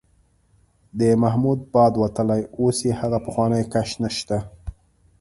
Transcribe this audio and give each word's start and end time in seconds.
د 0.99 1.01
محمود 1.21 1.59
باد 1.73 1.93
وتلی، 2.03 2.41
اوس 2.59 2.77
یې 2.87 2.93
هغه 3.01 3.17
پخوانی 3.25 3.61
کش 3.73 3.89
نشته. 4.03 4.37